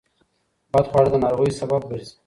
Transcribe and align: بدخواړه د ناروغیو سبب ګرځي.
بدخواړه 0.73 1.09
د 1.11 1.15
ناروغیو 1.23 1.57
سبب 1.61 1.81
ګرځي. 1.89 2.13